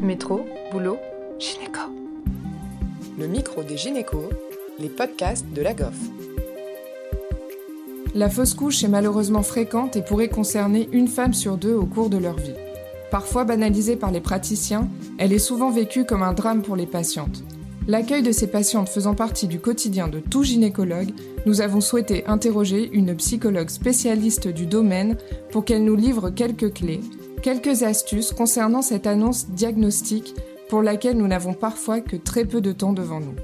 [0.00, 0.98] Métro, boulot,
[1.38, 1.80] gynéco.
[3.18, 4.28] Le micro des gynécos,
[4.78, 5.96] les podcasts de la GOF.
[8.14, 12.10] La fausse couche est malheureusement fréquente et pourrait concerner une femme sur deux au cours
[12.10, 12.54] de leur vie.
[13.10, 17.42] Parfois banalisée par les praticiens, elle est souvent vécue comme un drame pour les patientes.
[17.88, 21.12] L'accueil de ces patientes faisant partie du quotidien de tout gynécologue,
[21.46, 25.16] nous avons souhaité interroger une psychologue spécialiste du domaine
[25.52, 27.00] pour qu'elle nous livre quelques clés,
[27.46, 30.34] quelques astuces concernant cette annonce diagnostique
[30.68, 33.36] pour laquelle nous n'avons parfois que très peu de temps devant nous.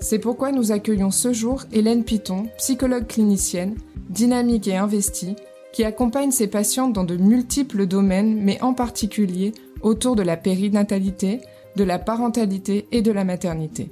[0.00, 3.76] C'est pourquoi nous accueillons ce jour Hélène Piton, psychologue clinicienne,
[4.10, 5.34] dynamique et investie,
[5.72, 11.40] qui accompagne ses patientes dans de multiples domaines, mais en particulier autour de la périnatalité,
[11.74, 13.88] de la parentalité et de la maternité.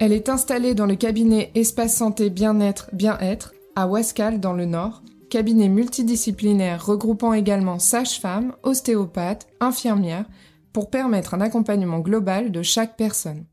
[0.00, 5.02] Elle est installée dans le cabinet Espace Santé Bien-être Bien-être à Wascal dans le Nord,
[5.28, 10.26] cabinet multidisciplinaire regroupant également sages-femmes, ostéopathes, infirmières,
[10.72, 13.46] pour permettre un accompagnement global de chaque personne.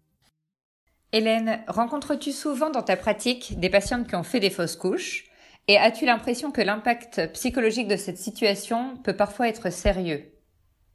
[1.12, 5.26] Hélène, rencontres-tu souvent dans ta pratique des patientes qui ont fait des fausses couches?
[5.68, 10.32] Et as-tu l'impression que l'impact psychologique de cette situation peut parfois être sérieux?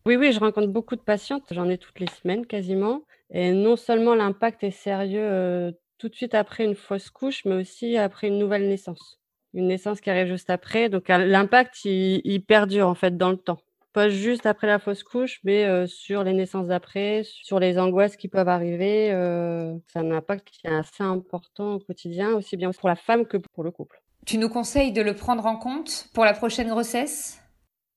[0.06, 3.02] Oui, oui, je rencontre beaucoup de patientes, j'en ai toutes les semaines quasiment.
[3.30, 7.54] Et non seulement l'impact est sérieux euh, tout de suite après une fausse couche, mais
[7.54, 9.19] aussi après une nouvelle naissance.
[9.54, 10.88] Une naissance qui arrive juste après.
[10.88, 13.58] Donc l'impact, il, perdure en fait dans le temps.
[13.92, 18.16] Pas juste après la fausse couche, mais euh, sur les naissances d'après, sur les angoisses
[18.16, 19.10] qui peuvent arriver.
[19.10, 23.26] Euh, c'est un impact qui est assez important au quotidien, aussi bien pour la femme
[23.26, 24.00] que pour le couple.
[24.26, 27.39] Tu nous conseilles de le prendre en compte pour la prochaine grossesse?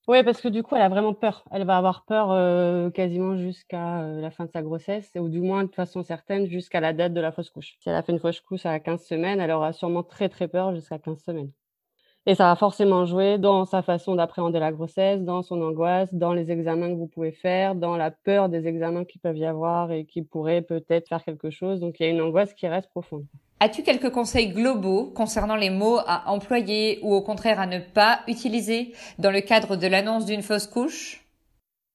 [0.06, 1.44] Oui, parce que du coup, elle a vraiment peur.
[1.50, 5.40] Elle va avoir peur euh, quasiment jusqu'à euh, la fin de sa grossesse, ou du
[5.40, 7.76] moins de façon certaine jusqu'à la date de la fausse couche.
[7.80, 10.46] Si elle a fait une fausse couche à 15 semaines, elle aura sûrement très très
[10.48, 11.50] peur jusqu'à 15 semaines.
[12.26, 16.32] Et ça va forcément jouer dans sa façon d'appréhender la grossesse, dans son angoisse, dans
[16.32, 19.92] les examens que vous pouvez faire, dans la peur des examens qui peuvent y avoir
[19.92, 21.80] et qui pourraient peut-être faire quelque chose.
[21.80, 23.26] Donc il y a une angoisse qui reste profonde.
[23.60, 28.20] As-tu quelques conseils globaux concernant les mots à employer ou au contraire à ne pas
[28.28, 31.24] utiliser dans le cadre de l'annonce d'une fausse couche?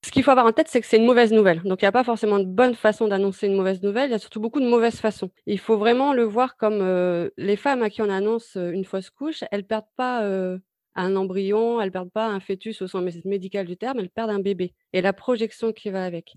[0.05, 1.61] Ce qu'il faut avoir en tête, c'est que c'est une mauvaise nouvelle.
[1.63, 4.09] Donc, il n'y a pas forcément de bonne façon d'annoncer une mauvaise nouvelle.
[4.09, 5.29] Il y a surtout beaucoup de mauvaises façons.
[5.45, 8.85] Il faut vraiment le voir comme euh, les femmes à qui on annonce euh, une
[8.85, 10.57] fausse couche, elles perdent pas euh,
[10.95, 14.39] un embryon, elles perdent pas un fœtus au sens médical du terme, elles perdent un
[14.39, 16.35] bébé et la projection qui va avec.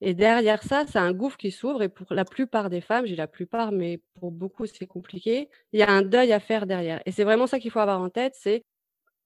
[0.00, 1.82] Et derrière ça, c'est un gouffre qui s'ouvre.
[1.82, 5.48] Et pour la plupart des femmes, j'ai la plupart, mais pour beaucoup, c'est compliqué.
[5.72, 7.02] Il y a un deuil à faire derrière.
[7.06, 8.64] Et c'est vraiment ça qu'il faut avoir en tête, c'est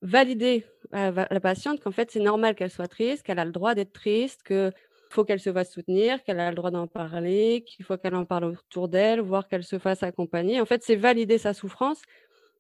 [0.02, 3.74] valider à la patiente qu'en fait, c'est normal qu'elle soit triste, qu'elle a le droit
[3.74, 4.72] d'être triste, qu'il
[5.10, 8.24] faut qu'elle se fasse soutenir, qu'elle a le droit d'en parler, qu'il faut qu'elle en
[8.26, 10.60] parle autour d'elle, voire qu'elle se fasse accompagner.
[10.60, 12.02] En fait, c'est valider sa souffrance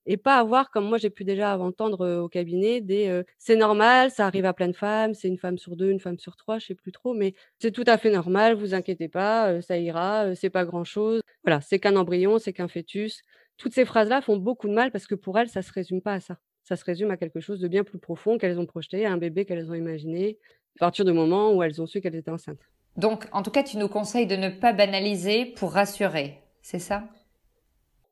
[0.06, 4.26] et pas avoir, comme moi j'ai pu déjà entendre au cabinet, des c'est normal, ça
[4.26, 6.66] arrive à plein de femmes, c'est une femme sur deux, une femme sur trois, je
[6.66, 10.50] sais plus trop, mais c'est tout à fait normal, vous inquiétez pas, ça ira, c'est
[10.50, 11.20] pas grand chose.
[11.44, 13.22] Voilà, c'est qu'un embryon, c'est qu'un fœtus.
[13.56, 16.14] Toutes ces phrases-là font beaucoup de mal parce que pour elles, ça se résume pas
[16.14, 16.38] à ça.
[16.64, 19.18] Ça se résume à quelque chose de bien plus profond qu'elles ont projeté, à un
[19.18, 20.38] bébé qu'elles ont imaginé,
[20.76, 22.62] à partir du moment où elles ont su qu'elles étaient enceintes.
[22.96, 27.04] Donc, en tout cas, tu nous conseilles de ne pas banaliser pour rassurer, c'est ça?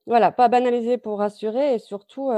[0.06, 2.30] Voilà, pas banaliser pour rassurer et surtout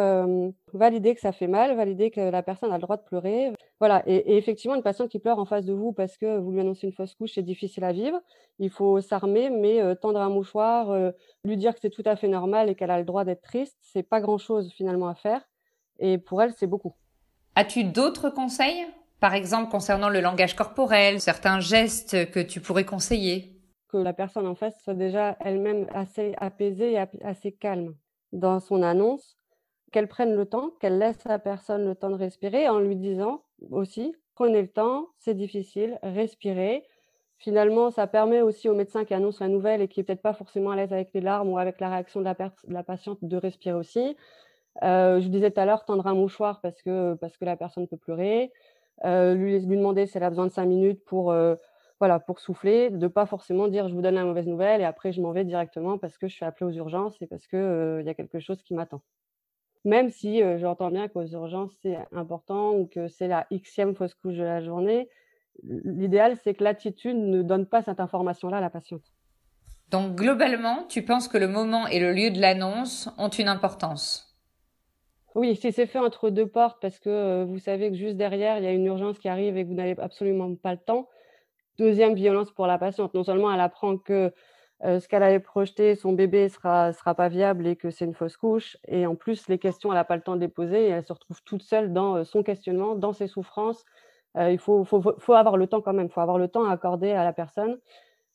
[0.73, 3.53] valider que ça fait mal, valider que la personne a le droit de pleurer.
[3.81, 6.61] Voilà, et, effectivement, une patiente qui pleure en face de vous parce que vous lui
[6.61, 8.21] annoncez une fausse couche, c'est difficile à vivre.
[8.59, 10.95] Il faut s'armer, mais tendre un mouchoir,
[11.45, 13.77] lui dire que c'est tout à fait normal et qu'elle a le droit d'être triste,
[13.81, 15.41] c'est pas grand-chose finalement à faire.
[15.99, 16.95] Et pour elle, c'est beaucoup.
[17.57, 18.85] As-tu d'autres conseils?
[19.21, 23.54] Par exemple, concernant le langage corporel, certains gestes que tu pourrais conseiller?
[23.95, 27.95] Que la personne en face soit déjà elle-même assez apaisée et assez calme
[28.33, 29.37] dans son annonce,
[29.93, 33.45] qu'elle prenne le temps, qu'elle laisse la personne le temps de respirer en lui disant
[33.71, 36.85] aussi, prenez le temps, c'est difficile, respirez.
[37.39, 40.33] Finalement, ça permet aussi au médecin qui annonce la nouvelle et qui n'est peut-être pas
[40.33, 43.77] forcément à l'aise avec les larmes ou avec la réaction de la, patiente de respirer
[43.77, 44.17] aussi.
[44.83, 47.87] Euh, je disais tout à l'heure, tendre un mouchoir parce que, parce que la personne
[47.87, 48.51] peut pleurer.
[49.05, 51.55] Euh, lui, lui demander si elle a besoin de cinq minutes pour, euh,
[52.01, 55.13] voilà, pour souffler, de pas forcément dire je vous donne la mauvaise nouvelle et après
[55.13, 58.07] je m'en vais directement parce que je suis appelée aux urgences et parce qu'il il
[58.07, 59.03] y a quelque chose qui m'attend.
[59.85, 64.37] Même si j'entends bien qu'aux urgences c'est important ou que c'est la xème fausse couche
[64.37, 65.09] de la journée,
[65.63, 69.13] l'idéal c'est que l'attitude ne donne pas cette information-là à la patiente.
[69.91, 74.35] Donc globalement, tu penses que le moment et le lieu de l'annonce ont une importance?
[75.35, 78.65] Oui, si c'est fait entre deux portes parce que vous savez que juste derrière il
[78.65, 81.09] y a une urgence qui arrive et que vous n'avez absolument pas le temps,
[81.79, 83.15] deuxième violence pour la patiente.
[83.15, 84.33] Non seulement elle apprend que
[84.83, 88.37] ce qu'elle avait projeté, son bébé sera, sera pas viable et que c'est une fausse
[88.37, 88.77] couche.
[88.87, 91.05] Et en plus, les questions, elle n'a pas le temps de les poser et elle
[91.05, 93.85] se retrouve toute seule dans son questionnement, dans ses souffrances,
[94.39, 96.73] il faut, faut, faut, avoir le temps quand même, il faut avoir le temps à
[96.73, 97.79] accorder à la personne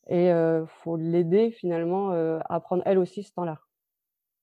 [0.07, 2.12] et il faut l'aider finalement
[2.50, 3.59] à prendre elle aussi ce temps-là.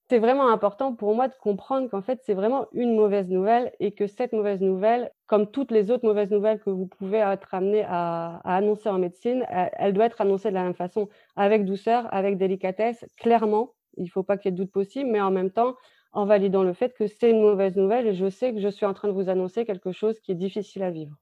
[0.08, 3.90] C'est vraiment important pour moi de comprendre qu'en fait, c'est vraiment une mauvaise nouvelle et
[3.90, 7.84] que cette mauvaise nouvelle, comme toutes les autres mauvaises nouvelles que vous pouvez être amené
[7.88, 12.38] à, annoncer en médecine, elle, doit être annoncée de la même façon, avec douceur, avec
[12.38, 13.72] délicatesse, clairement.
[13.96, 15.74] Il ne faut pas qu'il y ait de doute possible, mais en même temps,
[16.12, 18.86] en validant le fait que c'est une mauvaise nouvelle et je sais que je suis
[18.86, 21.16] en train de vous annoncer quelque chose qui est difficile à vivre.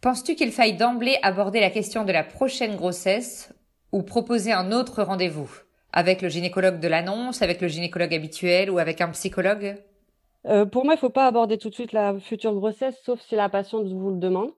[0.00, 3.52] Penses-tu qu'il faille d'emblée aborder la question de la prochaine grossesse
[3.92, 5.67] ou proposer un autre rendez-vous?
[5.92, 9.76] Avec le gynécologue de l'annonce, avec le gynécologue habituel ou avec un psychologue?
[10.46, 13.20] Euh, Pour moi, il ne faut pas aborder tout de suite la future grossesse, sauf
[13.20, 14.50] si la patiente vous le demande.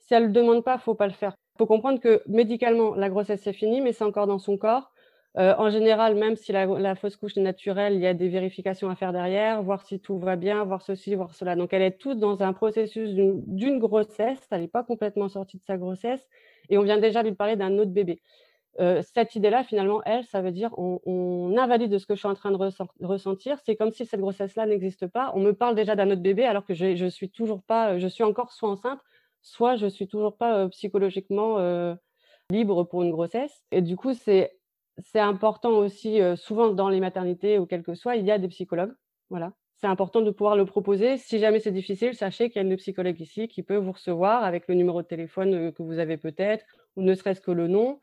[0.00, 1.34] Si elle ne le demande pas, il ne faut pas le faire.
[1.54, 4.90] Il faut comprendre que médicalement, la grossesse c'est fini, mais c'est encore dans son corps.
[5.38, 8.90] Euh, en général, même si la, fausse couche est naturelle, il y a des vérifications
[8.90, 11.56] à faire derrière, voir si tout va bien, voir ceci, voir cela.
[11.56, 14.46] Donc, elle est toute dans un processus d'une grossesse.
[14.50, 16.20] Elle n'est pas complètement sortie de sa grossesse.
[16.68, 18.20] Et on vient déjà lui parler d'un autre bébé
[18.78, 22.50] cette idée-là, finalement, elle, ça veut dire on, invalide ce que je suis en train
[22.50, 23.58] de ressentir.
[23.64, 25.32] C'est comme si cette grossesse-là n'existe pas.
[25.34, 28.06] On me parle déjà d'un autre bébé alors que je, je suis toujours pas, je
[28.08, 29.00] suis encore soit enceinte,
[29.42, 31.58] soit je suis toujours pas psychologiquement
[32.50, 33.62] libre pour une grossesse.
[33.70, 34.52] Et du coup, c'est
[34.98, 38.48] c'est important aussi, souvent dans les maternités ou quel que soit, il y a des
[38.48, 38.92] psychologues.
[39.30, 39.52] Voilà.
[39.82, 41.16] C'est important de pouvoir le proposer.
[41.16, 44.44] Si jamais c'est difficile, sachez qu'il y a une psychologue ici qui peut vous recevoir
[44.44, 46.64] avec le numéro de téléphone que vous avez peut-être,
[46.94, 47.98] ou ne serait-ce que le nom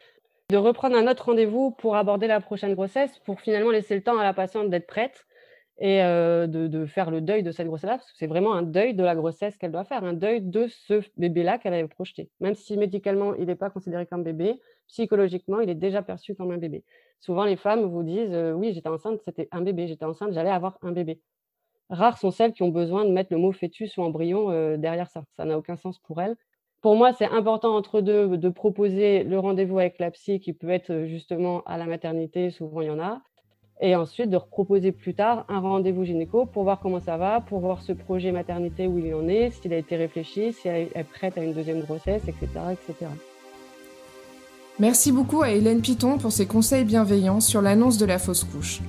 [0.49, 4.17] de reprendre un autre rendez-vous pour aborder la prochaine grossesse, pour finalement laisser le temps
[4.17, 5.27] à la patiente d'être prête
[5.77, 8.95] et euh, de, faire le deuil de cette grossesse-là, parce que c'est vraiment un deuil
[8.95, 12.29] de la grossesse qu'elle doit faire, un deuil de ce bébé-là qu'elle avait projeté.
[12.41, 16.51] Même si médicalement, il n'est pas considéré comme bébé, psychologiquement, il est déjà perçu comme
[16.51, 16.83] un bébé.
[17.19, 20.49] Souvent, les femmes vous disent euh, Oui, j'étais enceinte, c'était un bébé, j'étais enceinte, j'allais
[20.49, 21.21] avoir un bébé.
[21.89, 25.09] Rares sont celles qui ont besoin de mettre le mot fœtus ou embryon euh, derrière
[25.09, 25.23] ça.
[25.37, 26.35] Ça n'a aucun sens pour elles
[26.81, 30.69] pour moi, c'est important entre deux de proposer le rendez-vous avec la psy qui peut
[30.69, 33.21] être justement à la maternité, souvent il y en a,
[33.81, 37.59] et ensuite de proposer plus tard un rendez-vous gynéco pour voir comment ça va, pour
[37.59, 41.03] voir ce projet maternité où il en est, s'il a été réfléchi, si elle est
[41.03, 42.47] prête à une deuxième grossesse, etc.
[42.71, 43.09] etc.
[44.79, 48.79] Merci beaucoup à Hélène Piton pour ses conseils bienveillants sur l'annonce de la fausse couche.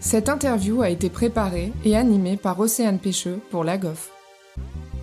[0.00, 4.10] Cette interview a été préparée et animée par Océane Pêcheux pour la GOF.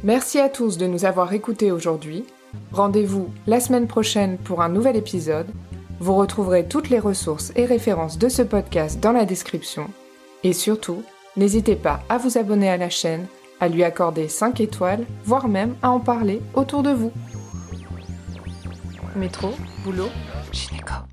[0.04, 2.24] Merci à tous de nous avoir écoutés aujourd'hui.
[2.72, 5.48] Rendez-vous la semaine prochaine pour un nouvel épisode.
[6.00, 9.90] Vous retrouverez toutes les ressources et références de ce podcast dans la description.
[10.44, 11.02] Et surtout,
[11.36, 13.26] n'hésitez pas à vous abonner à la chaîne,
[13.60, 17.12] à lui accorder 5 étoiles, voire même à en parler autour de vous.
[19.16, 19.50] Métro,
[19.84, 20.10] boulot,
[20.52, 21.08] gynéco.